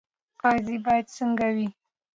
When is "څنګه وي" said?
1.17-1.67